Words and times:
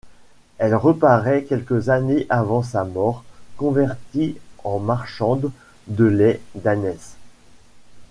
Elle 0.57 0.73
reparaît 0.73 1.43
quelques 1.43 1.89
années 1.89 2.25
avant 2.29 2.63
sa 2.63 2.83
mort, 2.85 3.23
convertie 3.55 4.35
en 4.63 4.79
marchande 4.79 5.51
de 5.85 6.05
lait 6.05 6.41
d'ânesse... 6.55 7.17